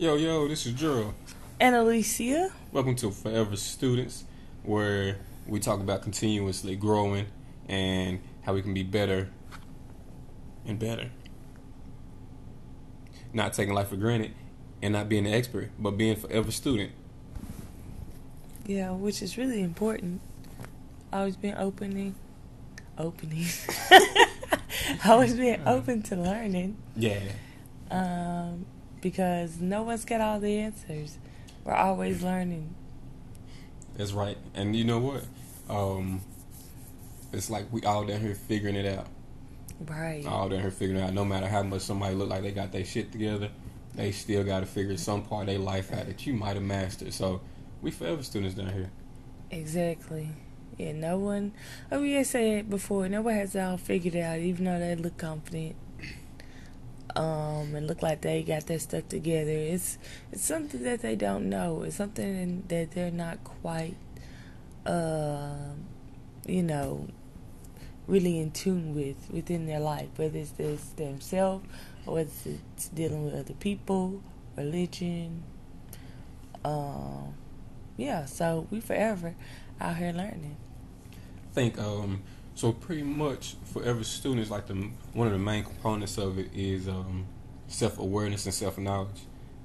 [0.00, 1.12] Yo, yo, this is Gerald.
[1.60, 2.50] And Alicia.
[2.72, 4.24] Welcome to Forever Students,
[4.62, 7.26] where we talk about continuously growing
[7.68, 9.28] and how we can be better
[10.64, 11.10] and better.
[13.34, 14.32] Not taking life for granted
[14.80, 16.92] and not being an expert, but being forever student.
[18.66, 20.22] Yeah, which is really important.
[21.12, 22.14] Always been opening,
[22.96, 23.48] opening.
[25.04, 26.78] Always being open to learning.
[26.96, 27.20] Yeah.
[27.90, 28.64] Um,
[29.00, 31.18] because no one's got all the answers.
[31.64, 32.74] We're always learning.
[33.96, 34.38] That's right.
[34.54, 35.24] And you know what?
[35.68, 36.22] Um,
[37.32, 39.06] it's like we all down here figuring it out.
[39.80, 40.24] Right.
[40.26, 41.14] All down here figuring it out.
[41.14, 43.50] No matter how much somebody look like they got their shit together,
[43.94, 46.62] they still got to figure some part of their life out that you might have
[46.62, 47.12] mastered.
[47.12, 47.40] So
[47.82, 48.90] we forever students down here.
[49.50, 50.28] Exactly.
[50.78, 51.52] Yeah, no one.
[51.92, 53.08] Oh, yeah, said before.
[53.08, 55.76] No one has it all figured out, even though they look confident.
[57.16, 59.50] Um, and look like they got their stuff together.
[59.50, 59.98] It's
[60.32, 61.82] it's something that they don't know.
[61.82, 63.96] It's something that they're not quite,
[64.86, 65.54] uh,
[66.46, 67.08] you know,
[68.06, 70.08] really in tune with within their life.
[70.16, 71.66] Whether it's this themselves
[72.06, 74.22] or whether it's dealing with other people,
[74.56, 75.42] religion.
[76.64, 77.34] Um,
[77.96, 78.24] yeah.
[78.26, 79.34] So we forever
[79.80, 80.56] out here learning.
[81.50, 82.22] I think um,
[82.54, 82.72] so.
[82.72, 84.74] Pretty much for every student, is like the
[85.12, 87.26] one of the main components of it is um,
[87.68, 89.22] self awareness and self knowledge.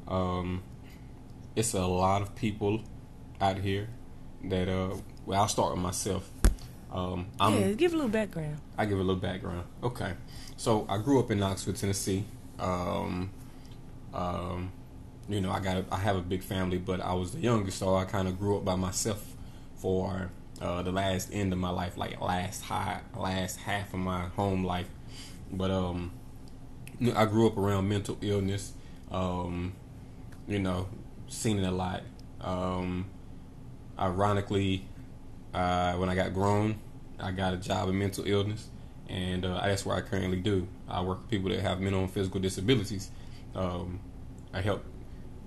[0.08, 0.64] Um,
[1.56, 2.82] it's a lot of people
[3.42, 3.88] out here
[4.46, 6.30] that uh, well, I'll start with myself.
[6.92, 8.58] Um, I'm, yeah, give a little background.
[8.78, 9.66] I give a little background.
[9.84, 10.14] Okay,
[10.56, 12.24] so I grew up in Knoxville, Tennessee.
[12.58, 13.32] Um,
[14.14, 14.72] um,
[15.28, 17.80] you know, I got a, I have a big family, but I was the youngest,
[17.80, 19.34] so I kind of grew up by myself
[19.76, 24.28] for uh, the last end of my life, like last high, last half of my
[24.30, 24.88] home life.
[25.52, 26.12] But um,
[27.16, 28.74] I grew up around mental illness.
[29.12, 29.74] Um,
[30.48, 30.88] you know,
[31.28, 32.04] seen it a lot.
[32.42, 33.06] Um,
[33.98, 34.86] ironically,
[35.54, 36.80] uh, when I got grown,
[37.20, 38.68] I got a job in mental illness,
[39.10, 40.68] and uh, that's what I currently do.
[40.88, 43.10] I work with people that have mental and physical disabilities.
[43.56, 44.00] Um,
[44.54, 44.84] I help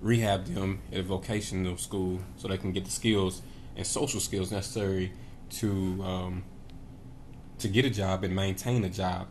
[0.01, 3.41] rehab them at a vocational school so they can get the skills
[3.79, 5.13] and social skills necessary
[5.49, 6.43] to um,
[7.59, 9.27] to get a job and maintain a job.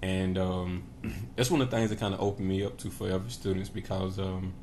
[0.00, 0.84] And um,
[1.36, 4.18] that's one of the things that kind of opened me up to forever students because
[4.18, 4.54] um,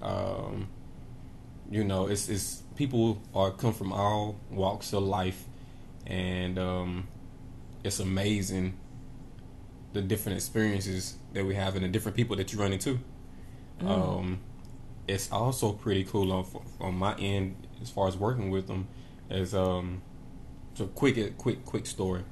[0.00, 0.68] um,
[1.70, 5.44] you know it's it's people are come from all walks of life,
[6.06, 7.08] and um,
[7.84, 8.78] it's amazing
[9.92, 12.98] the different experiences that we have and the different people that you run into.
[13.80, 14.38] Mm.
[15.08, 16.46] It's also pretty cool on
[16.80, 18.88] on my end as far as working with them.
[19.30, 20.02] As um,
[20.74, 22.22] so quick, quick, quick story.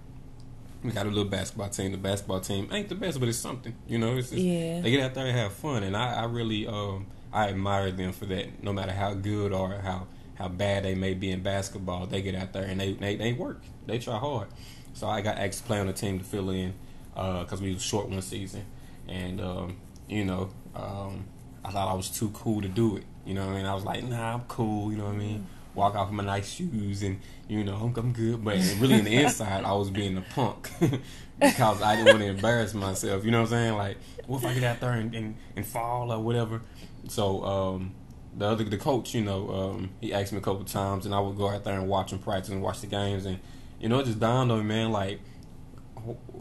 [0.83, 1.93] We got a little basketball team.
[1.93, 3.75] The basketball team ain't the best, but it's something.
[3.89, 4.83] You know, it's, yeah.
[4.83, 8.13] They get out there and have fun, and I, I really um, I admire them
[8.13, 8.63] for that.
[8.63, 12.35] No matter how good or how how bad they may be in basketball, they get
[12.35, 13.63] out there and they they, they work.
[13.87, 14.49] They try hard.
[14.93, 16.75] So I got asked to play on the team to fill in
[17.15, 18.67] because uh, we was short one season,
[19.09, 21.25] and um, you know um,
[21.65, 23.05] I thought I was too cool to do it.
[23.25, 23.67] You know what I mean?
[23.67, 24.93] I was like, nah, I'm cool.
[24.93, 25.47] You know what I mean?
[25.75, 28.45] Walk off with my nice shoes and you know I'm, I'm good.
[28.45, 30.71] But really, in the inside, I was being a punk
[31.41, 33.25] because I didn't want to embarrass myself.
[33.25, 33.75] You know what I'm saying?
[33.75, 36.61] Like, what if I get out there and, and, and fall or whatever?
[37.09, 37.95] So um,
[38.37, 41.21] the other the coach, you know, um, he asked me a couple times, and I
[41.21, 43.41] would go out there and watch him practice and watch the games, and
[43.81, 45.21] you know, it just dawned on me, man, like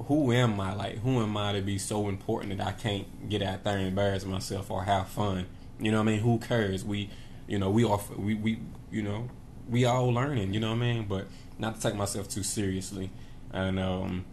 [0.07, 0.73] who am I?
[0.73, 3.87] Like, who am I to be so important that I can't get out there and
[3.87, 5.45] embarrass myself or have fun?
[5.79, 6.19] You know what I mean?
[6.19, 6.83] Who cares?
[6.83, 7.09] We,
[7.47, 8.59] you know, we all we, we,
[8.91, 9.29] you know,
[9.69, 10.53] we all learning.
[10.53, 11.05] You know what I mean?
[11.05, 13.11] But not to take myself too seriously.
[13.51, 14.25] And um,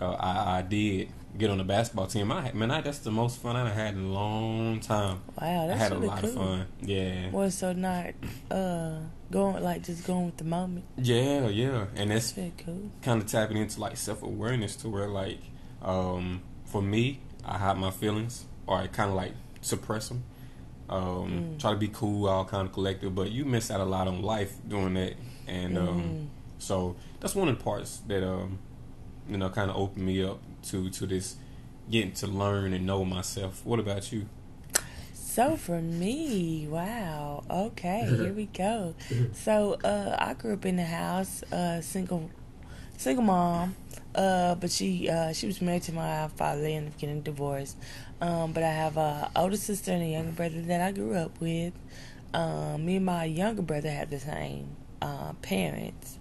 [0.00, 2.30] uh, I, I did get on the basketball team.
[2.30, 5.20] I man, I, that's the most fun I've had in a long time.
[5.40, 6.30] Wow, that's I had really a lot cool.
[6.30, 6.66] of fun.
[6.82, 7.30] Yeah.
[7.30, 8.06] Well, so not
[8.50, 8.98] uh
[9.30, 10.84] going like just going with the moment.
[10.98, 12.90] Yeah, yeah, and that's Very cool.
[13.02, 15.38] kind of tapping into like self awareness to where like
[15.82, 19.32] um, for me, I hide my feelings or I kind of like
[19.62, 20.24] suppress them.
[20.88, 21.02] Um,
[21.56, 21.58] Mm.
[21.58, 24.20] Try to be cool, all kind of collective, but you miss out a lot on
[24.22, 25.14] life doing that,
[25.46, 26.26] and um, Mhm.
[26.58, 28.58] so that's one of the parts that um,
[29.28, 31.36] you know kind of opened me up to to this
[31.90, 33.64] getting to learn and know myself.
[33.64, 34.26] What about you?
[35.14, 37.42] So for me, wow.
[37.50, 38.94] Okay, here we go.
[39.32, 42.30] So uh, I grew up in the house, uh, single,
[42.98, 43.74] single mom.
[44.14, 46.60] Uh, but she uh, she was married to my father.
[46.60, 47.78] They ended up getting divorced.
[48.20, 51.40] Um, but I have a older sister and a younger brother that I grew up
[51.40, 51.72] with.
[52.34, 56.18] Um, me and my younger brother had the same uh, parents.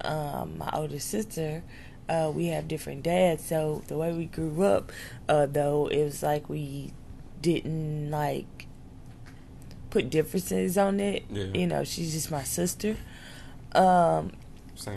[0.00, 1.62] Um, my older sister,
[2.08, 3.44] uh, we have different dads.
[3.44, 4.92] So the way we grew up,
[5.28, 6.92] uh, though, it was like we
[7.40, 8.66] didn't like
[9.90, 11.24] put differences on it.
[11.30, 11.44] Yeah.
[11.54, 12.96] You know, she's just my sister.
[13.74, 14.32] Um,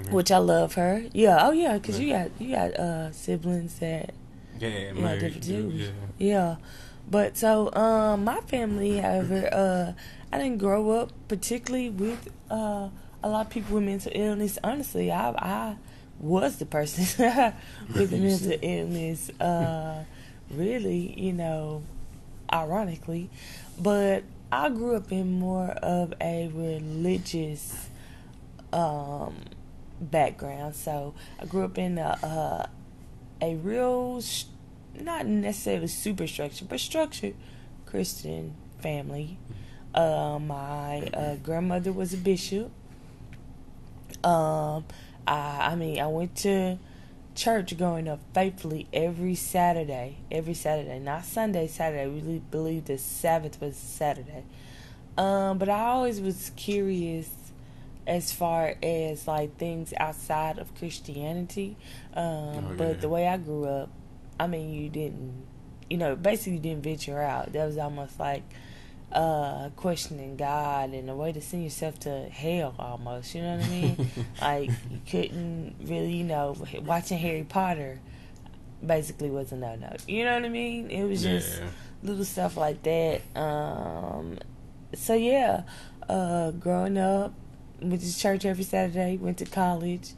[0.10, 1.04] which I love her.
[1.14, 1.38] Yeah.
[1.48, 4.14] Oh yeah, because you got you got uh siblings that
[4.60, 5.70] yeah, yeah, married, different too.
[5.74, 5.90] yeah.
[6.18, 6.56] Yeah.
[7.10, 9.94] But so um my family, however, uh
[10.34, 12.90] I didn't grow up particularly with uh
[13.24, 14.58] a lot of people with mental illness.
[14.64, 15.76] Honestly, I I
[16.20, 17.06] was the person
[17.94, 19.30] with the mental illness.
[19.40, 20.04] Uh
[20.50, 21.84] really, you know,
[22.52, 23.30] ironically.
[23.80, 27.90] But I grew up in more of a religious
[28.74, 29.36] um
[30.00, 30.76] background.
[30.76, 32.70] So I grew up in a
[33.42, 34.22] a, a real
[35.00, 37.36] not necessarily super structured, but structured
[37.86, 39.38] Christian family.
[39.94, 42.72] Uh, my uh, grandmother was a bishop.
[44.24, 44.86] Um,
[45.28, 46.78] I, I mean, I went to
[47.36, 50.18] church growing up faithfully every Saturday.
[50.32, 51.68] Every Saturday, not Sunday.
[51.68, 52.08] Saturday.
[52.08, 54.44] We really believed the Sabbath was Saturday.
[55.18, 57.30] Um, but I always was curious
[58.06, 61.76] as far as like things outside of Christianity.
[62.14, 63.90] Um, Oh, but the way I grew up,
[64.40, 65.46] I mean, you didn't,
[65.90, 67.52] you know, basically you didn't venture out.
[67.54, 68.44] That was almost like
[69.12, 73.66] uh questioning God and a way to send yourself to hell almost, you know what
[73.66, 73.98] I mean?
[74.42, 76.56] like you couldn't really, you know,
[76.86, 78.00] watching Harry Potter
[78.86, 79.96] basically was a no no.
[80.08, 80.90] You know what I mean?
[80.92, 81.68] It was just Yeah.
[82.04, 83.22] little stuff like that.
[83.36, 84.38] Um
[84.94, 85.64] so yeah,
[86.10, 87.34] uh growing up,
[87.82, 90.12] went to church every Saturday, went to college,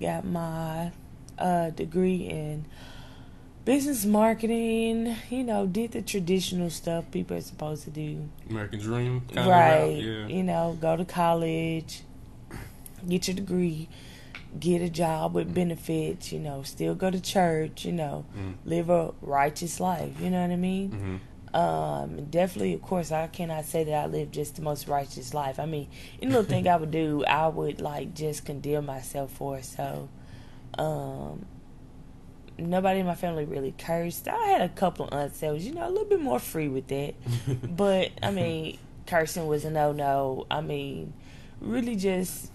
[0.00, 0.92] got my
[1.38, 2.64] uh degree in
[3.66, 8.26] business marketing, you know, did the traditional stuff people are supposed to do.
[8.48, 9.96] American Dream, kind right.
[10.02, 10.26] yeah.
[10.28, 12.02] You know, go to college,
[13.06, 13.88] get your degree,
[14.58, 18.54] get a job with benefits, you know, still go to church, you know, Mm.
[18.64, 20.90] live a righteous life, you know what I mean?
[20.90, 21.16] hmm
[21.56, 25.58] Um, definitely, of course, I cannot say that I live just the most righteous life.
[25.58, 25.88] I mean,
[26.22, 29.62] any little thing I would do, I would like just condemn myself for.
[29.62, 30.08] So,
[30.78, 31.46] um,
[32.58, 34.28] nobody in my family really cursed.
[34.28, 36.68] I had a couple of aunts that was, you know, a little bit more free
[36.68, 37.14] with that.
[37.76, 40.46] but I mean, cursing was a no no.
[40.50, 41.12] I mean,
[41.60, 42.50] really just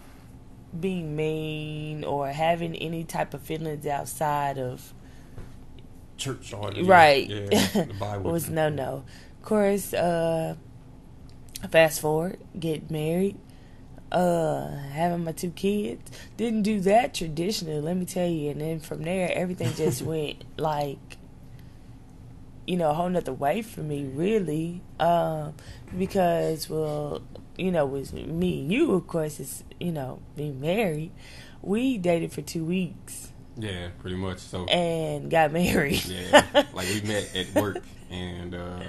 [0.78, 4.94] being mean or having any type of feelings outside of
[6.18, 7.28] Church or Right.
[7.28, 7.46] Yeah,
[7.86, 9.04] the Bible was no no.
[9.40, 10.56] Of course, uh
[11.70, 13.38] fast forward, get married,
[14.12, 16.12] uh having my two kids.
[16.38, 18.52] Didn't do that traditionally, let me tell you.
[18.52, 20.98] And then from there everything just went like
[22.68, 24.82] you know, a whole nother way for me really.
[25.00, 25.54] Um
[25.98, 27.22] because well,
[27.58, 31.12] you know, with me and you of course is you know, being married.
[31.62, 34.40] We dated for two weeks Yeah, pretty much.
[34.40, 36.04] So and got married.
[36.06, 38.80] yeah, like we met at work, and uh,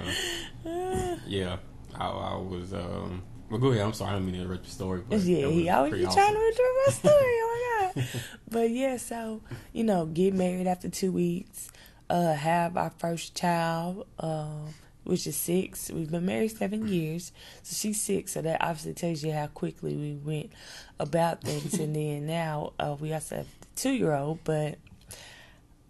[1.27, 1.57] yeah,
[1.95, 2.73] I, I was.
[2.73, 3.23] Um,
[3.53, 3.83] well, go ahead.
[3.85, 6.33] I'm sorry, I don't mean to interrupt your story, but yeah, he always be trying
[6.33, 7.13] to interrupt my story.
[7.15, 8.07] Oh my god!
[8.49, 9.41] But yeah, so
[9.71, 11.69] you know, get married after two weeks,
[12.09, 14.73] uh, have our first child, um,
[15.03, 15.91] which is six.
[15.91, 18.31] We've been married seven years, so she's six.
[18.31, 20.51] So that obviously tells you how quickly we went
[20.99, 21.75] about things.
[21.75, 24.79] and then now uh, we also have the two year old, but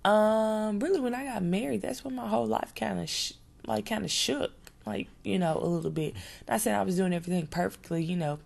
[0.04, 3.33] um, really, when I got married, that's when my whole life kind of sh-
[3.66, 4.51] like kind of shook,
[4.85, 6.16] like you know, a little bit.
[6.47, 8.40] Not saying I was doing everything perfectly, you know.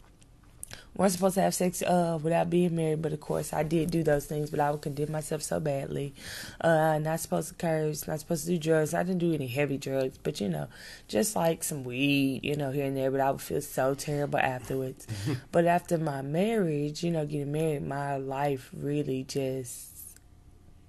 [0.96, 4.04] weren't supposed to have sex uh without being married, but of course I did do
[4.04, 6.14] those things, but I would condemn myself so badly.
[6.60, 8.94] Uh not supposed to curse, not supposed to do drugs.
[8.94, 10.68] I didn't do any heavy drugs, but you know,
[11.08, 14.40] just like some weed, you know, here and there, but I would feel so terrible
[14.40, 15.08] afterwards.
[15.52, 20.20] but after my marriage, you know, getting married, my life really just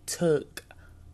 [0.07, 0.64] took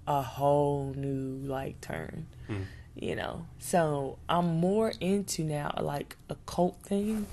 [0.07, 2.26] a whole new like turn.
[2.49, 2.64] Mm.
[2.97, 3.47] You know.
[3.59, 7.27] So I'm more into now like occult things,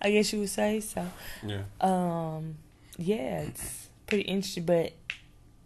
[0.00, 0.80] I guess you would say.
[0.80, 1.06] So
[1.42, 2.56] Yeah, um
[2.96, 4.92] yeah it's pretty interesting but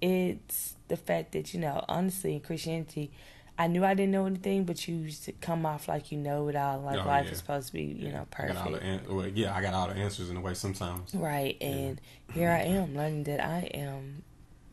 [0.00, 3.10] it's the fact that you know honestly in christianity
[3.58, 6.48] i knew i didn't know anything but you used to come off like you know
[6.48, 7.32] it all like Oh, life yeah.
[7.32, 9.60] is supposed to be you know I got all the perfect an- well, yeah, I
[9.60, 11.14] got all the answers in a way sometimes.
[11.14, 12.00] right and
[12.32, 14.22] here i am learning that i am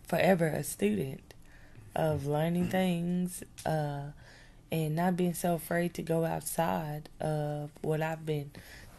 [0.07, 1.33] forever a student
[1.95, 4.11] of learning things uh
[4.75, 8.51] and not being so afraid to go outside of what i've been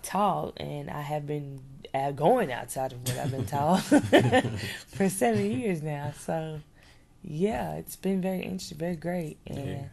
[0.02, 1.60] taught and i have been
[1.94, 3.80] uh, going outside of what i've been taught
[4.96, 6.60] for seven years now so
[7.22, 9.84] yeah it's been very interesting very great and Yeah.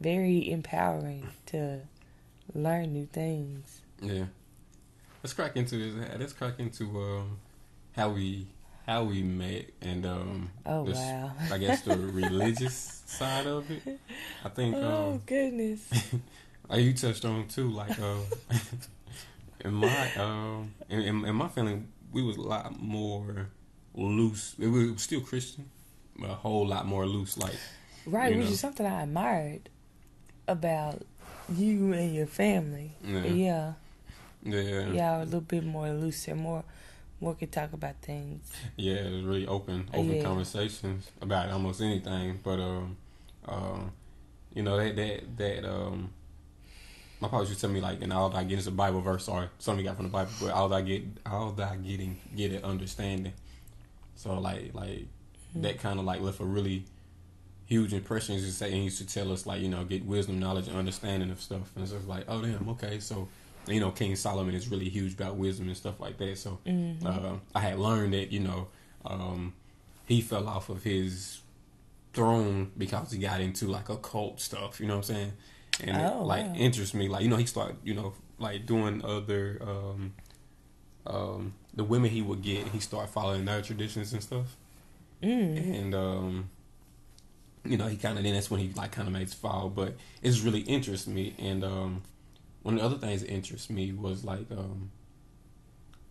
[0.00, 1.80] very empowering to
[2.54, 4.26] learn new things Yeah,
[5.22, 5.94] let's crack into this.
[6.18, 7.38] Let's crack into um,
[7.96, 8.48] how we
[8.86, 13.98] how we met and um, oh wow I guess the religious side of it.
[14.44, 15.88] I think oh um, goodness
[16.74, 18.16] you touched on too, like uh,
[19.64, 23.48] in my um, in, in, in my family, we was a lot more
[23.94, 24.54] loose.
[24.58, 25.70] It was still Christian,
[26.18, 27.36] but a whole lot more loose.
[27.38, 27.54] Like
[28.06, 28.52] Right, which know.
[28.52, 29.68] is something I admired
[30.46, 31.02] about
[31.54, 32.92] you and your family.
[33.02, 33.74] Yeah.
[34.46, 36.64] Yeah, yeah, yeah, a little bit more loose and more,
[37.24, 38.52] more could talk about things.
[38.76, 40.22] Yeah, it was really open, open Yeah.
[40.22, 42.38] conversations about almost anything.
[42.42, 42.96] But um,
[43.48, 43.80] uh,
[44.54, 46.10] you know that that that um,
[47.20, 49.00] my pops used to tell me like, and all that I get is a Bible
[49.00, 51.76] verse or something got from the Bible, but all that I get, all that I
[51.76, 53.32] getting get it understanding.
[54.16, 55.06] So like like
[55.56, 56.84] that kind of like left a really
[57.66, 58.36] huge impression.
[58.36, 60.76] To say, and he used to tell us like you know get wisdom, knowledge, and
[60.76, 63.28] understanding of stuff, and it's just like oh damn okay so.
[63.66, 66.36] You know, King Solomon is really huge about wisdom and stuff like that.
[66.38, 67.06] So, Mm-hmm.
[67.06, 68.68] uh, I had learned that you know
[69.04, 69.54] um,
[70.06, 71.40] he fell off of his
[72.12, 74.80] throne because he got into like occult stuff.
[74.80, 75.32] You know what I'm saying?
[75.82, 76.54] And Oh, it, like wow.
[76.56, 77.08] interests me.
[77.08, 80.12] Like you know he started you know like doing other um,
[81.06, 82.68] um, the women he would get.
[82.68, 84.56] He started following their traditions and stuff.
[85.22, 85.80] Mm.
[85.80, 86.50] And um,
[87.64, 89.68] you know he kind of then that's when he like kind of made his fall.
[89.70, 91.34] But it's really interests me.
[91.38, 92.02] And um,
[92.64, 94.90] one of the other things that interests me was like um,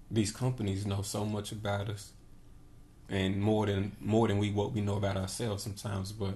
[0.09, 2.13] these companies know so much about us
[3.09, 6.35] and more than more than we what we know about ourselves sometimes but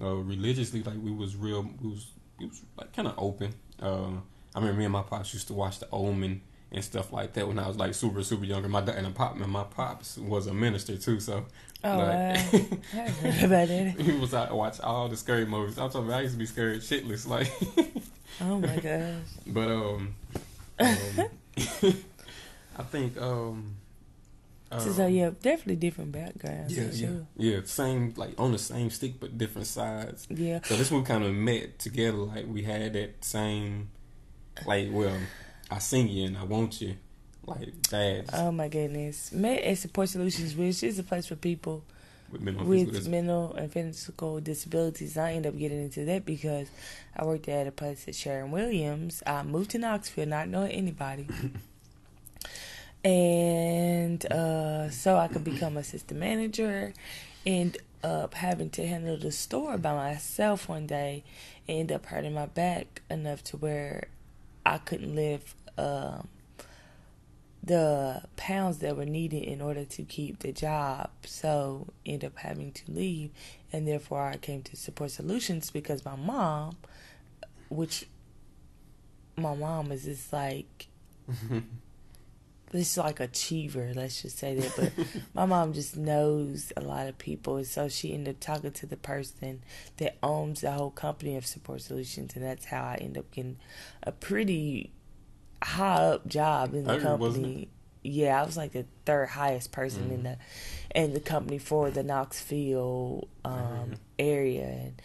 [0.00, 2.06] uh, religiously like we was real we was
[2.38, 3.52] we was like kind of open
[3.82, 4.10] uh,
[4.54, 6.40] I remember me and my pops used to watch the Omen
[6.70, 9.12] and stuff like that when I was like super super younger my dad and, my
[9.12, 11.46] pop, and my pops was a minister too so
[11.86, 12.34] Oh, like, wow.
[12.94, 13.94] I heard about that.
[14.00, 16.38] he was out to watch all the scary movies I'm talking about I used to
[16.38, 17.50] be scared shitless like
[18.40, 19.14] Oh my gosh.
[19.46, 20.14] But um,
[20.78, 20.94] um
[22.76, 23.76] I think um,
[24.70, 26.76] um, so yeah, definitely different backgrounds.
[26.76, 27.26] yeah, yeah, sure.
[27.36, 30.26] yeah, same like on the same stick but different sides.
[30.30, 30.60] Yeah.
[30.64, 33.90] So this one kind of met together like we had that same
[34.66, 35.16] like well,
[35.70, 36.96] I sing you and I want you
[37.46, 39.32] like that Oh my goodness.
[39.32, 41.84] Med and Support Solutions, which is a place for people
[42.34, 45.16] with mental with physical mental and physical disabilities.
[45.16, 46.68] I end up getting into that because
[47.16, 49.22] I worked at a place at Sherwin-Williams.
[49.26, 51.26] I moved to Knoxville, not knowing anybody.
[53.04, 56.92] and uh, so I could become assistant manager.
[57.46, 61.24] End up having to handle the store by myself one day.
[61.68, 64.08] End up hurting my back enough to where
[64.66, 66.28] I couldn't lift um,
[67.64, 71.10] the pounds that were needed in order to keep the job.
[71.24, 73.30] So end up having to leave,
[73.72, 76.76] and therefore I came to Support Solutions because my mom,
[77.68, 78.06] which
[79.36, 80.88] my mom is just like
[82.70, 84.72] this is like a achiever, let's just say that.
[84.76, 88.72] But my mom just knows a lot of people, and so she ended up talking
[88.72, 89.62] to the person
[89.96, 93.56] that owns the whole company of Support Solutions, and that's how I end up getting
[94.02, 94.90] a pretty
[95.64, 97.68] high up job in the company.
[98.02, 100.22] Yeah, I was like the third highest person in Mhm.
[100.24, 100.36] the
[101.00, 103.96] in the company for the Knoxville um, Mhm.
[104.18, 105.02] area, and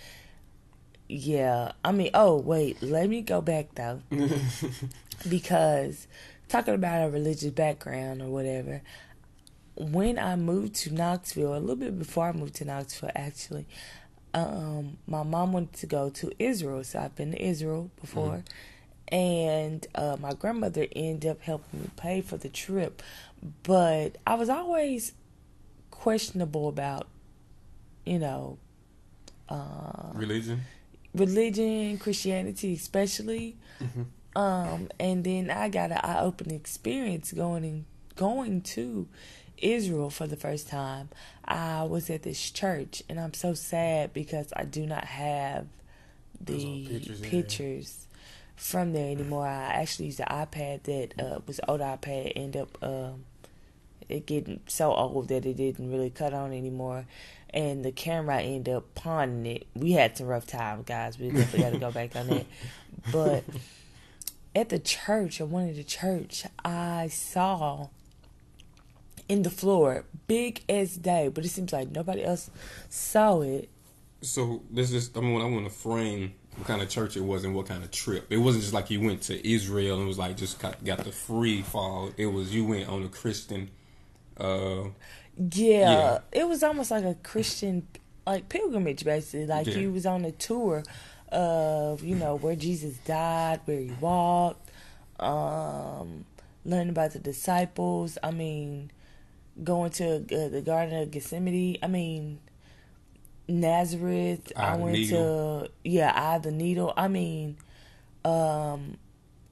[1.07, 4.01] yeah, I mean, oh wait, let me go back though
[5.29, 6.07] because
[6.47, 8.81] talking about a religious background or whatever,
[9.75, 13.65] when I moved to Knoxville, a little bit before I moved to Knoxville, actually,
[14.33, 18.43] um, my mom wanted to go to Israel, so I've been to Israel before,
[19.09, 23.01] and uh, my grandmother ended up helping me pay for the trip,
[23.63, 25.13] but I was always
[25.91, 27.07] questionable about,
[28.05, 28.57] you know,
[29.49, 30.61] uh, religion.
[31.13, 33.57] religion, Christianity, especially.
[33.79, 34.05] Mhm.
[34.35, 37.85] Um, and then I got an eye opening experience going in,
[38.15, 39.07] going to
[39.57, 41.09] Israel for the first time.
[41.43, 45.65] I was at this church, and I'm so sad because I do not have
[46.39, 48.07] the pictures, pictures.
[48.59, 49.47] From there anymore.
[49.47, 52.33] I actually used the iPad that uh, was old iPad.
[52.35, 53.23] End up um,
[54.09, 57.05] it getting so old that it didn't really cut on anymore.
[57.51, 59.67] And the camera I ended up pawning it.
[59.73, 61.17] We had some rough times, guys.
[61.17, 62.45] We definitely got to go back on that.
[63.13, 63.45] But
[64.53, 67.87] at the church, one of the church, I saw
[69.29, 72.51] in the floor, big as day, but it seems like nobody else
[72.89, 73.69] saw it.
[74.21, 77.43] So this is I mean I want to frame what kind of church it was
[77.45, 78.27] and what kind of trip.
[78.29, 81.11] It wasn't just like you went to Israel and was like just got, got the
[81.11, 82.11] free fall.
[82.17, 83.69] It was you went on a Christian.
[84.37, 84.89] Uh,
[85.37, 86.19] Yeah, Yeah.
[86.33, 87.87] it was almost like a Christian
[88.27, 89.47] like pilgrimage basically.
[89.47, 89.77] Like Yeah.
[89.77, 90.83] you was on a tour
[91.29, 94.69] of, you know, where Jesus died, where he walked,
[95.19, 96.25] um,
[96.65, 98.17] learning about the disciples.
[98.21, 98.91] I mean,
[99.63, 101.77] going to uh, the Garden of Gethsemane.
[101.81, 102.39] I mean,
[103.49, 104.51] Nazareth.
[104.55, 105.61] Eye I went Needle.
[105.65, 106.93] to yeah, Eye of the Needle.
[106.95, 107.57] I mean,
[108.23, 108.97] um,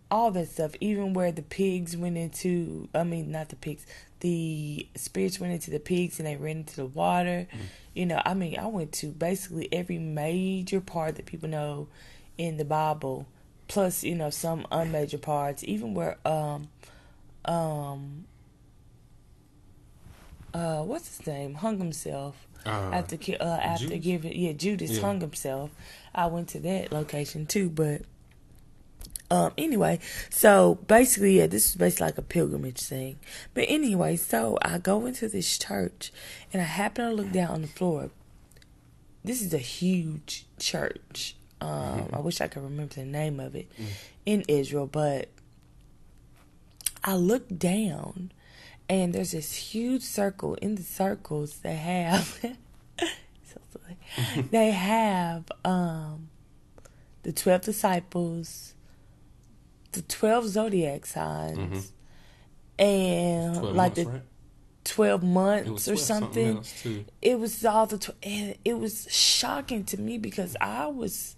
[0.10, 0.74] all that stuff.
[0.80, 3.86] Even where the pigs went into, I mean, not the pigs,
[4.20, 7.48] the spirits went into the pigs and they ran into the water.
[7.51, 7.60] Mm.
[7.94, 11.88] You know, I mean, I went to basically every major part that people know
[12.38, 13.25] in the Bible,
[13.68, 15.63] plus you know some unmajor parts.
[15.63, 16.70] Even where um
[17.46, 18.25] um
[20.58, 24.04] uh what's his name hung himself uh, after uh, after Judas?
[24.04, 25.02] giving yeah Judas yeah.
[25.02, 25.72] hung himself.
[26.14, 28.02] I went to that location too, but
[29.30, 30.00] um, anyway,
[30.30, 33.20] so basically, yeah, this is basically like a pilgrimage thing.
[33.54, 36.14] But anyway, so I go into this church
[36.54, 38.10] and I happen to look down on the floor.
[39.24, 41.36] This is a huge church.
[41.60, 42.16] Um, mm-hmm.
[42.16, 43.88] I wish I could remember the name of it mm.
[44.26, 45.28] in Israel, but
[47.04, 48.32] I look down
[48.89, 50.56] and there's this huge circle.
[50.56, 52.39] In the circles, they have
[53.00, 53.62] so
[54.51, 56.29] they have um,
[57.24, 58.74] the twelve disciples
[59.98, 62.84] the 12 zodiac signs mm-hmm.
[62.84, 64.22] and like months, the right?
[64.86, 69.84] 12 months 12 or something, something it was all the tw- and it was shocking
[69.84, 71.36] to me because i was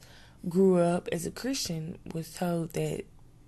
[0.48, 3.06] grew up as a christian was told that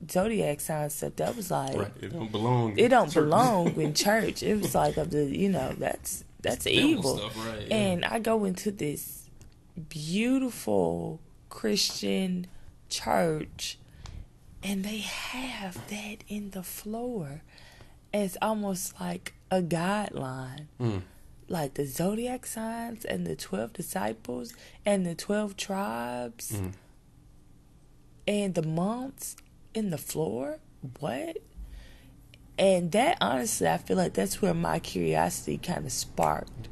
[0.09, 1.91] zodiac sign stuff that was like right.
[2.01, 5.73] it don't belong it don't belong in church it was like of the you know
[5.77, 7.75] that's that's evil stuff, right, yeah.
[7.75, 9.29] and i go into this
[9.89, 12.47] beautiful christian
[12.89, 13.77] church
[14.63, 17.41] and they have that in the floor
[18.13, 20.67] as almost like a guideline.
[20.79, 21.01] Mm.
[21.47, 24.53] Like the zodiac signs and the 12 disciples
[24.85, 26.71] and the 12 tribes mm.
[28.27, 29.35] and the months
[29.73, 30.59] in the floor.
[30.99, 31.37] What?
[32.57, 36.69] And that honestly, I feel like that's where my curiosity kind of sparked.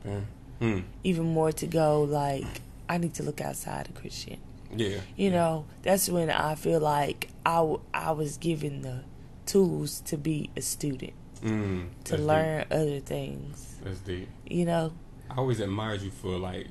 [0.62, 0.84] Mm.
[1.04, 4.40] Even more to go, like, I need to look outside of Christian.
[4.76, 5.00] Yeah.
[5.16, 9.04] You know, that's when I feel like I, I was given the
[9.46, 12.72] tools to be a student, mm, to learn deep.
[12.72, 13.78] other things.
[13.84, 14.28] That's deep.
[14.46, 14.92] You know?
[15.30, 16.68] I always admired you for like,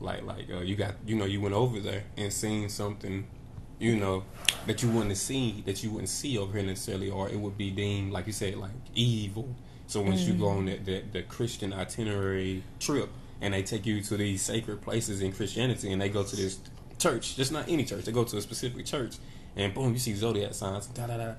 [0.00, 3.26] like, like, uh, you got, you know, you went over there and seen something,
[3.80, 4.22] you know,
[4.66, 7.70] that you wouldn't see, that you wouldn't see over here necessarily, or it would be
[7.70, 9.56] deemed, like you said, like evil.
[9.86, 10.28] So once mm.
[10.28, 10.56] you go mm.
[10.58, 13.08] on that, that, the Christian itinerary trip,
[13.40, 16.58] and they take you to these sacred places in Christianity, and they go to this
[16.98, 18.04] church, just not any church.
[18.04, 19.16] They go to a specific church,
[19.56, 21.32] and boom, you see zodiac signs, da da da,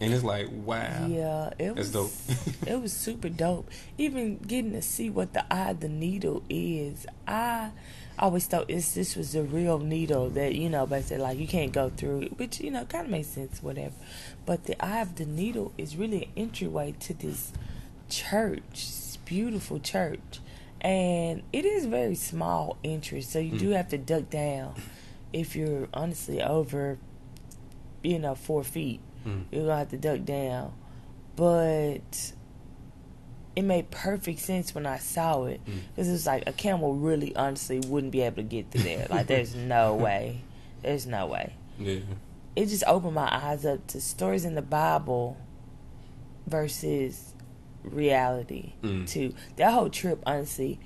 [0.00, 2.10] and it's like, wow, yeah, it was dope.
[2.66, 3.70] it was super dope.
[3.96, 7.70] Even getting to see what the eye of the needle is, I
[8.18, 11.72] always thought this this was the real needle that you know, basically like you can't
[11.72, 13.94] go through it, which you know kind of makes sense, whatever.
[14.44, 17.52] But the eye of the needle is really an entryway to this
[18.08, 20.40] church, this beautiful church
[20.80, 23.58] and it is very small interest so you mm.
[23.58, 24.74] do have to duck down
[25.32, 26.98] if you're honestly over
[28.02, 29.44] you know four feet mm.
[29.50, 30.72] you're gonna have to duck down
[31.34, 32.32] but
[33.56, 36.10] it made perfect sense when i saw it because mm.
[36.10, 39.26] it was like a camel really honestly wouldn't be able to get through there like
[39.26, 40.42] there's no way
[40.82, 41.98] there's no way yeah
[42.54, 45.36] it just opened my eyes up to stories in the bible
[46.46, 47.34] versus
[47.86, 49.08] reality mm.
[49.08, 49.34] too.
[49.56, 50.78] That whole trip, honestly,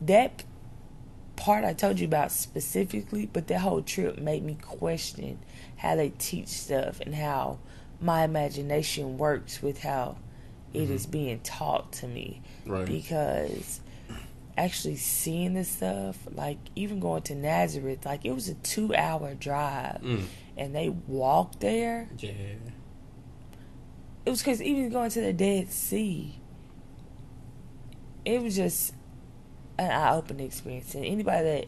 [0.00, 0.44] that
[1.36, 5.38] part I told you about specifically, but that whole trip made me question
[5.76, 7.58] how they teach stuff and how
[8.00, 10.16] my imagination works with how
[10.74, 10.92] it mm-hmm.
[10.92, 12.42] is being taught to me.
[12.66, 12.86] Right.
[12.86, 13.80] Because
[14.56, 19.34] actually seeing this stuff, like even going to Nazareth, like it was a two hour
[19.34, 20.24] drive mm.
[20.56, 22.08] and they walked there.
[22.18, 22.32] Yeah.
[24.24, 26.38] It was because even going to the Dead Sea,
[28.24, 28.94] it was just
[29.78, 30.94] an eye opening experience.
[30.94, 31.66] And anybody that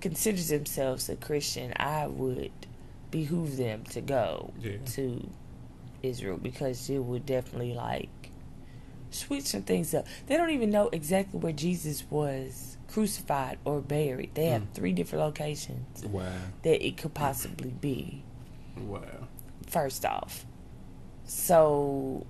[0.00, 2.52] considers themselves a Christian, I would
[3.10, 4.76] behoove them to go yeah.
[4.84, 5.28] to
[6.02, 8.08] Israel because it would definitely like
[9.10, 10.06] switch some things up.
[10.26, 14.34] They don't even know exactly where Jesus was crucified or buried.
[14.34, 14.72] They have mm.
[14.74, 16.04] three different locations.
[16.04, 16.32] Wow.
[16.62, 18.22] That it could possibly be.
[18.76, 19.28] Wow.
[19.66, 20.46] First off.
[21.24, 22.26] So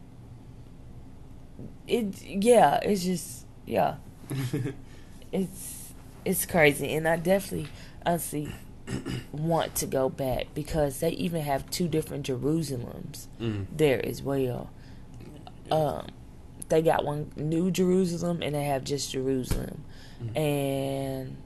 [1.86, 3.96] it yeah, it's just yeah,
[5.32, 5.92] it's
[6.24, 7.68] it's crazy, and I definitely
[8.04, 8.52] honestly
[9.32, 13.66] want to go back because they even have two different Jerusalems mm.
[13.74, 14.70] there as well.
[15.70, 16.06] Um,
[16.68, 19.84] they got one New Jerusalem, and they have just Jerusalem,
[20.22, 20.36] mm.
[20.36, 21.36] and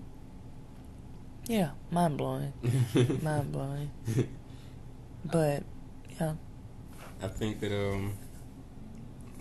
[1.46, 2.52] yeah, mind blowing,
[3.22, 3.90] mind blowing.
[5.24, 5.62] But
[6.18, 6.34] yeah,
[7.22, 8.12] I think that um,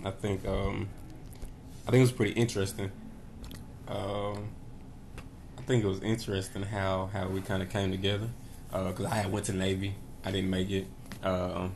[0.04, 0.89] I think um,
[1.88, 2.92] I think it was pretty interesting.
[3.88, 4.50] Um,
[5.58, 8.30] I think it was interesting how how we kind of came together
[8.72, 10.88] because uh, I went to Navy, I didn't make it,
[11.24, 11.68] uh,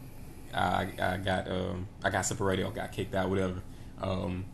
[0.53, 3.61] I, I got um, I got separated or got kicked out, whatever.
[4.01, 4.45] Um,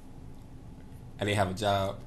[1.19, 1.97] I didn't have a job,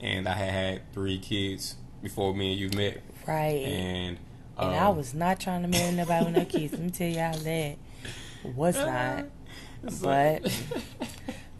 [0.00, 3.64] and I had had three kids before me and you met, Right.
[3.64, 4.18] and
[4.58, 6.72] And I um, was not trying to marry nobody with no kids.
[6.72, 7.76] Let me tell y'all that.
[8.56, 9.26] Was not.
[10.02, 10.50] But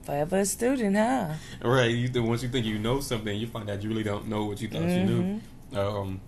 [0.03, 1.35] forever a student, huh?
[1.63, 1.91] right.
[1.91, 4.45] You, th- once you think you know something, you find out you really don't know
[4.47, 5.41] what you thought you knew.
[5.79, 6.21] Um,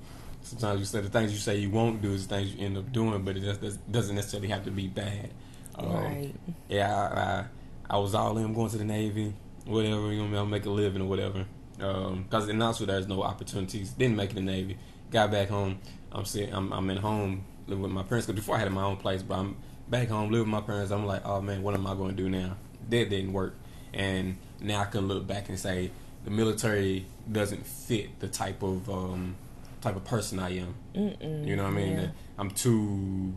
[0.42, 2.76] sometimes you say the things you say you won't do is the things you end
[2.78, 5.30] up doing, but it just does- doesn't necessarily have to be bad.
[5.74, 6.34] Um, Right.
[6.68, 7.44] Yeah, I, I,
[7.92, 8.44] I was all in.
[8.44, 9.34] I'm going to the Navy,
[9.66, 10.12] whatever.
[10.12, 11.44] You know, I'll make a living or whatever.
[11.76, 13.90] Because in Knoxville, there's no opportunities.
[13.90, 14.78] Didn't make it in the Navy.
[15.10, 15.78] Got back home.
[16.10, 16.54] I'm sitting.
[16.54, 18.26] I'm, I'm at home living with my parents.
[18.26, 19.56] Because before I had my own place, but I'm
[19.88, 20.90] back home living with my parents.
[20.90, 22.56] I'm like, oh man, what am I going to do now?
[22.88, 23.54] That didn't work,
[23.92, 25.90] and now I can look back and say
[26.24, 29.36] the military doesn't fit the type of um,
[29.80, 30.74] type of person I am.
[30.94, 31.46] Mm-mm.
[31.46, 31.92] You know what I mean?
[31.98, 32.06] Yeah.
[32.38, 33.34] I'm too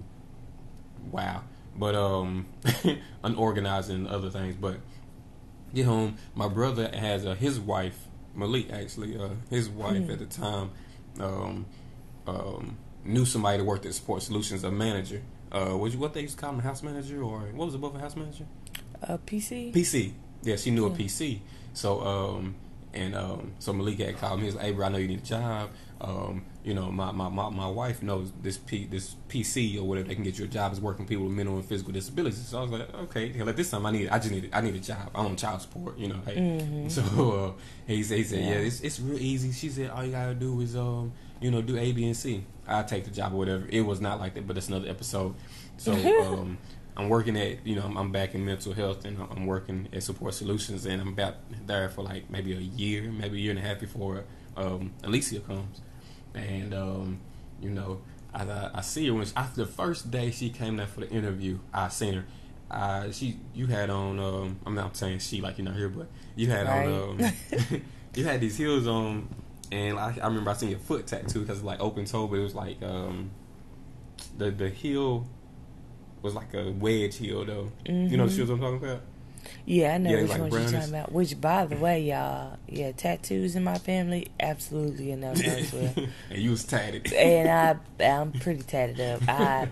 [1.12, 1.44] wow,
[1.78, 2.46] but um,
[3.24, 4.56] unorganized and other things.
[4.56, 4.78] But
[5.74, 7.98] get home, my brother has uh, his wife
[8.36, 9.18] Malik actually.
[9.18, 10.12] Uh, his wife Hmm.
[10.12, 10.70] at the time
[11.20, 11.66] um,
[12.28, 15.22] um, knew somebody that worked at Support Solutions, a manager.
[15.52, 17.76] Uh, was you what they used to call him, a house manager, or what was
[17.76, 18.46] above a house manager?
[19.04, 19.74] A PC?
[19.74, 20.12] PC.
[20.44, 21.40] Yeah, she knew a PC.
[21.74, 22.56] So um
[22.94, 24.44] and um so Malik had called me.
[24.44, 25.70] He was like, "Hey, bro, I know you need a job.
[26.01, 30.08] Um, you know, my, my, my, my wife knows this P this PC or whatever
[30.10, 32.45] they can get you a job is working with people with mental and physical disabilities."
[32.47, 34.62] So I was like, "Okay, hell, at this time I need I just need I
[34.62, 35.10] need a job.
[35.15, 36.91] I'm on child support, you know." Hey, Mhm.
[36.91, 37.01] so
[37.55, 38.55] uh, he said, he said, "Yeah, Yeah.
[38.67, 41.77] it's it's real easy." She said, "All you gotta do is um, you know, do
[41.77, 42.43] A, B, and C.
[42.67, 45.36] I take the job or whatever." It was not like that, but it's another episode.
[45.77, 46.58] So um,
[46.97, 50.01] I'm working at, you know, I'm, I'm back in mental health and I'm working at
[50.03, 51.36] Support Solutions, and I'm about
[51.67, 54.23] there for like maybe a year, maybe a year and a half before
[54.58, 55.82] um, Alicia comes,
[56.34, 57.20] and um,
[57.62, 58.02] you know,
[58.34, 61.02] I, I, I see her when she, after the first day she came there for
[61.02, 61.60] the interview.
[61.74, 62.26] I seen her.
[62.70, 64.20] Uh, she, you had on.
[64.20, 67.22] Um, I'm not saying she like you're not here, but you had on.
[67.22, 67.82] Um,
[68.15, 69.28] you had these heels on,
[69.72, 72.44] and I, I remember I seen your foot tattoo because like open toe, but it
[72.44, 73.32] was like um,
[74.38, 75.28] the the heel
[76.22, 77.72] was like a wedge heel though.
[77.86, 79.02] You know the shoes I'm talking about?
[79.65, 81.12] Yeah, I know Yeah, which like one you're talking about.
[81.12, 85.71] Which, by the way, y'all, yeah, tattoos in my family, absolutely a no no as
[85.73, 85.95] well.
[86.29, 87.08] and you was tatted.
[87.13, 89.23] and I, I'm pretty tatted up.
[89.27, 89.69] I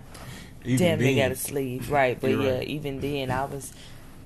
[0.66, 1.16] Even damn near then.
[1.16, 2.20] got a sleeve, right?
[2.20, 2.68] But You're yeah, right.
[2.68, 3.74] even then, I was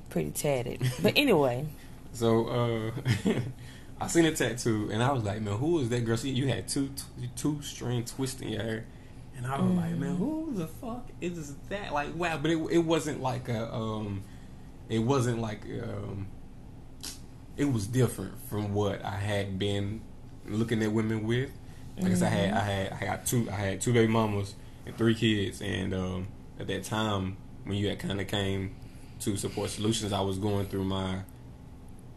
[0.10, 0.81] pretty tatted.
[0.99, 1.67] But anyway,
[2.13, 2.91] So uh
[3.99, 6.17] I seen a tattoo and I was like, man, who is that girl?
[6.17, 6.91] See, you had two
[7.36, 8.86] two string twist in your hair,
[9.36, 11.93] and I was like, man, who the fuck is that?
[11.93, 14.23] Like, wow, but it it wasn't like a um,
[14.89, 16.28] it wasn't like um,
[17.56, 20.02] it was different from what I had been
[20.47, 21.52] looking at women with.
[22.00, 24.54] Like I said, I had I had I got two I had two baby mamas
[24.86, 26.28] and three kids, and um,
[26.60, 28.76] at that time when you had kind of came
[29.21, 31.19] to support solutions, I was going through my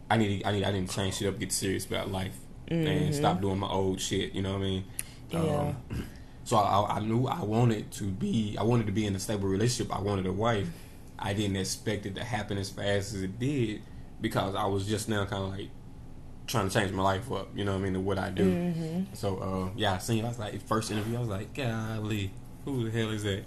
[0.09, 2.35] I need I need I didn't change shit up, get serious about life,
[2.67, 3.13] and Mhm.
[3.13, 4.33] stop doing my old shit.
[4.33, 4.83] You know what I mean?
[5.33, 5.73] Um, Yeah.
[6.43, 9.47] so I, I knew I wanted to be I wanted to be in a stable
[9.47, 9.95] relationship.
[9.95, 10.69] I wanted a wife.
[11.21, 13.81] I didn't expect it to happen as fast as it did
[14.19, 15.69] because I was just now kind of like
[16.47, 17.49] trying to change my life up.
[17.55, 17.93] You know what I mean?
[17.93, 18.51] To what I do.
[18.51, 20.25] hmm So uh, yeah, I seen.
[20.25, 22.31] I was like, first interview, I was like, golly,
[22.65, 23.43] who the hell is that?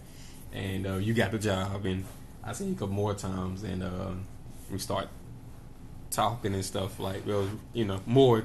[0.53, 2.05] And uh, you got the job, and
[2.45, 4.11] I seen you a couple more times, and uh,
[4.71, 5.09] we start
[6.11, 7.01] talking and stuff.
[7.01, 8.45] Like, well, you know, more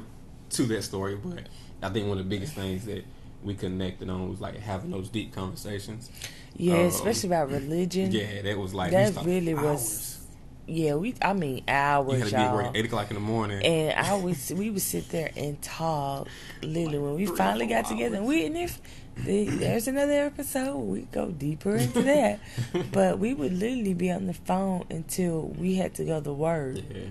[0.51, 1.43] to that story, but
[1.83, 3.05] I think one of the biggest things that
[3.43, 6.09] we connected on was like having those deep conversations.
[6.55, 8.11] yeah, Um, especially about religion.
[8.11, 9.63] Yeah, that was like That really hours.
[9.63, 10.27] was
[10.67, 11.15] Yeah, we.
[11.21, 13.65] I mean, You hours, had to be at work at eight o'clock in the morning.
[13.65, 16.27] And I was, we would sit there and talk.
[16.61, 18.79] Literally, when we finally got together, and we and if
[19.25, 22.39] the, there's another episode, we go deeper into that.
[22.91, 26.77] but we would literally be on the phone until we had to go to work.
[26.77, 27.07] yeah.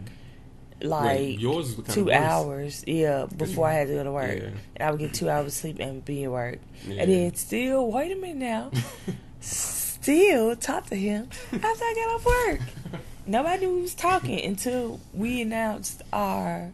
[0.80, 2.14] Like Wait, yours was two worse.
[2.14, 4.38] hours, yeah, before I had to go to work.
[4.38, 4.48] Yeah.
[4.76, 6.60] And I would get two hours sleep and be at work.
[6.86, 7.02] Yeah.
[7.02, 8.70] And then still, wait a minute now,
[9.40, 12.60] still talk to him after I got off work.
[13.26, 16.70] Nobody knew we was talking until we announced our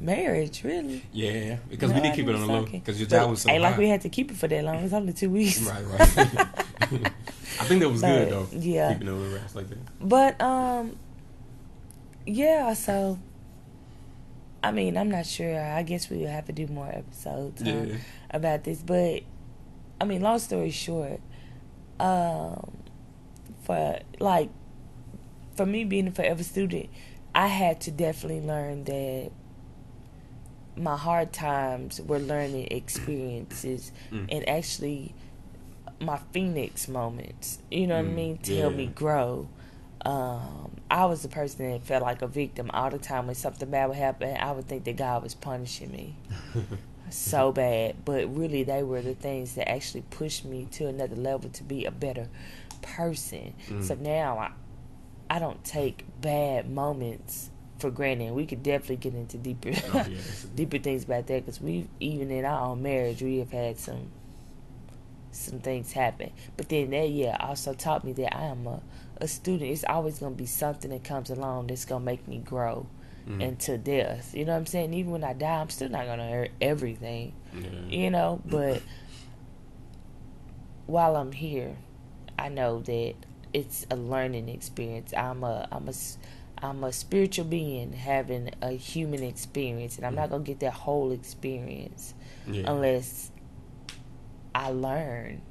[0.00, 1.04] marriage, really.
[1.12, 3.50] Yeah, because we did keep it on the low because your But job was so
[3.50, 4.76] Ain't like we had to keep it for that long.
[4.76, 5.60] It was only two weeks.
[5.62, 6.00] Right, right.
[7.60, 8.48] I think that was good though.
[8.52, 8.92] yeah.
[8.94, 9.78] keeping it on the rest like that.
[10.00, 10.96] But um,
[12.26, 12.72] yeah.
[12.74, 13.18] So,
[14.64, 15.60] I mean, I'm not sure.
[15.60, 17.96] I guess we will have to do more episodes huh, Yeah.
[18.30, 18.80] about this.
[18.82, 19.22] But
[20.00, 21.20] I mean, long story short,
[22.00, 22.78] um,
[23.64, 24.48] for like
[25.56, 26.88] for me being a forever student,
[27.34, 29.30] I had to definitely learn that
[30.76, 34.26] my hard times were learning experiences Mm.
[34.30, 35.14] and actually
[36.00, 37.58] my phoenix moments.
[37.70, 38.38] You know what I Mm, mean?
[38.38, 39.48] To help me grow.
[40.04, 43.26] Um, I was the person that felt like a victim all the time.
[43.26, 46.16] When something bad would happen, I would think that God was punishing me
[47.10, 48.04] so bad.
[48.04, 51.86] But really, they were the things that actually pushed me to another level to be
[51.86, 52.28] a better
[52.82, 53.54] person.
[53.68, 53.82] Mm.
[53.82, 54.50] So now I,
[55.30, 58.32] I don't take bad moments for granted.
[58.32, 60.16] We could definitely get into deeper, Oh, yeah,
[60.54, 64.10] deeper things about that because we even in our own marriage we have had some
[65.34, 66.30] some things happen.
[66.56, 68.80] But then that yeah also taught me that I am a,
[69.18, 69.70] a student.
[69.70, 72.86] It's always gonna be something that comes along that's gonna make me grow
[73.26, 73.40] Mm.
[73.40, 74.34] into death.
[74.34, 74.92] You know what I'm saying?
[74.92, 77.32] Even when I die, I'm still not gonna hear everything.
[77.88, 78.82] You know, but
[80.86, 81.76] while I'm here,
[82.38, 83.14] I know that
[83.52, 85.12] it's a learning experience.
[85.16, 85.92] I'm a I'm a
[86.58, 91.12] I'm a spiritual being having a human experience, and I'm not gonna get that whole
[91.12, 92.14] experience
[92.46, 92.70] Yeah.
[92.70, 93.30] unless
[94.54, 95.42] I learn,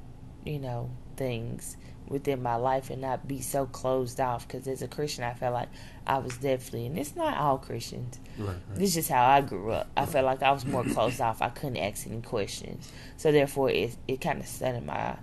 [0.44, 4.46] you know, things within my life and not be so closed off.
[4.46, 5.68] Because as a Christian, I felt like
[6.06, 8.18] I was definitely, and it's not all Christians.
[8.38, 8.56] Right, right.
[8.74, 9.88] This is just how I grew up.
[9.96, 11.40] I felt like I was more closed off.
[11.42, 15.16] I couldn't ask any questions, so therefore, it it kind of stunted my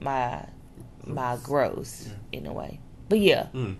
[0.00, 0.44] my
[1.06, 2.80] my growth in a way.
[3.08, 3.76] But yeah, Mm.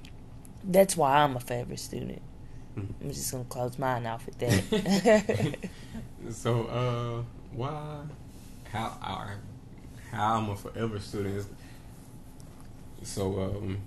[0.64, 2.22] that's why I'm a favorite student.
[2.76, 2.86] Mm.
[3.02, 5.56] I'm just gonna close mine off with that.
[6.30, 7.22] So, uh,
[7.56, 8.02] why,
[8.72, 9.38] how, our,
[10.10, 11.46] how I'm a forever student
[13.02, 13.78] so, um,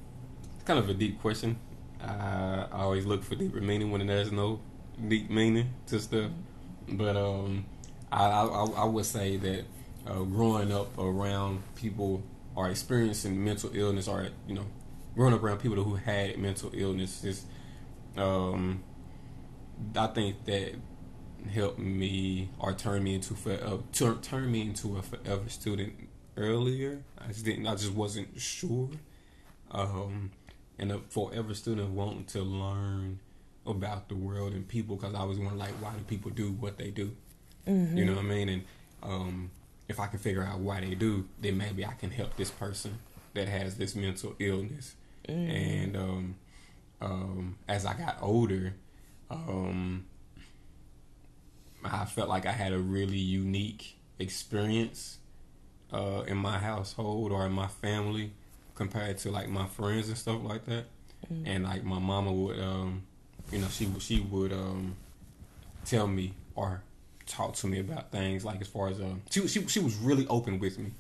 [0.56, 1.58] it's kind of a deep question.
[2.02, 4.60] I, I always look for deeper meaning when there's no
[5.08, 6.32] deep meaning to stuff.
[6.88, 7.65] But, um,
[8.12, 9.65] I, I, I would say that,
[10.08, 12.24] uh, growing up around people
[12.56, 14.65] or experiencing mental illness or, you know,
[15.15, 17.46] growing up around people who had mental illness is,
[18.17, 18.84] um,
[19.96, 20.76] I think that
[21.49, 25.93] helped me or turn me into forever turn, turn me into a forever student
[26.38, 27.04] earlier.
[27.19, 27.67] I just didn't.
[27.67, 28.89] I just wasn't sure.
[29.71, 30.32] Um,
[30.77, 33.19] and a forever student wanting to learn
[33.65, 36.77] about the world and people because I was wondering like why do people do what
[36.77, 37.15] they do?
[37.95, 38.49] You know what I mean?
[38.49, 38.63] And
[39.04, 39.51] um,
[39.88, 42.97] if I can figure out why they do, then maybe I can help this person
[43.34, 44.95] that has this mental illness.
[45.25, 46.36] And um,
[47.01, 48.73] um, as I got older,
[49.30, 50.06] um,
[51.84, 55.17] I felt like I had a really unique experience
[55.91, 58.32] uh, in my household or in my family
[58.76, 60.86] compared to like my friends and stuff like that.
[61.46, 63.04] And like my mama would, um,
[63.52, 64.96] you know, she she would um,
[65.86, 66.82] tell me or
[67.26, 70.28] talk to me about things like as far as um, she she she was really
[70.28, 70.91] open with me.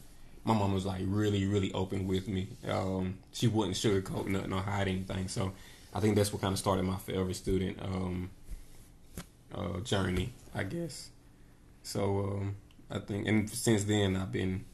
[0.43, 2.47] My mom was like really really open with me.
[2.67, 5.27] Um, she wouldn't sugarcoat nothing or hide anything.
[5.27, 5.53] So
[5.93, 8.29] I think that's what kind of started my forever student um,
[9.53, 11.09] uh, journey, I guess.
[11.83, 12.55] So um,
[12.89, 14.65] I think, and since then I've been,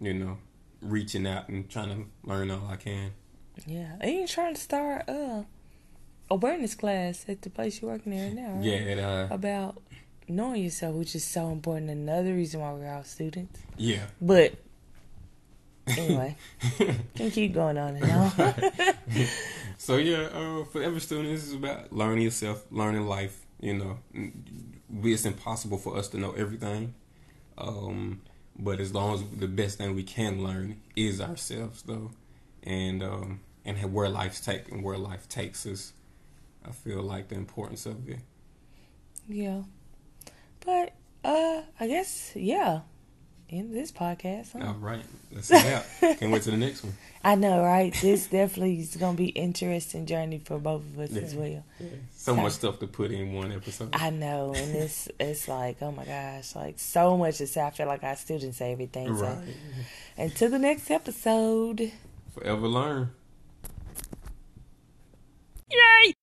[0.00, 0.38] you know,
[0.80, 3.12] reaching out and trying to learn all I can.
[3.66, 5.44] yeah, and you trying to start a
[6.30, 8.64] awareness class at the place you're working at now, right?
[8.64, 9.80] Yeah, uh, about
[10.28, 11.90] knowing yourself, which is so important.
[11.90, 13.60] Another reason why we're all students.
[13.76, 14.06] yeah.
[14.20, 14.54] But
[15.98, 16.36] anyway,
[17.16, 18.54] can keep going on and on.
[19.78, 23.41] So yeah, uh, forever students is about learning yourself, learning life.
[23.62, 23.98] You know,
[25.04, 26.94] it's impossible for us to know everything,
[27.56, 28.20] um,
[28.58, 32.10] but as long as the best thing we can learn is ourselves, though,
[32.64, 35.92] and um, and where life's take and where life takes us,
[36.66, 38.18] I feel like the importance of it.
[39.28, 39.62] yeah,
[40.66, 40.92] but
[41.24, 42.80] uh, I guess yeah
[43.52, 44.52] end this podcast.
[44.52, 44.68] Huh?
[44.68, 46.18] All right, that's it.
[46.18, 46.94] Can't wait to the next one.
[47.24, 47.94] I know, right?
[48.00, 51.22] This definitely is going to be interesting journey for both of us yeah.
[51.22, 51.64] as well.
[51.78, 51.88] Yeah.
[52.14, 53.90] So, so, much stuff to put in one episode.
[53.92, 57.62] I know, and it's it's like, oh my gosh, like so much to say.
[57.62, 59.08] I feel like I still didn't say everything.
[59.14, 59.36] Right.
[59.36, 60.22] So.
[60.22, 61.92] Until the next episode.
[62.34, 63.10] Forever learn.
[65.70, 66.14] Yay!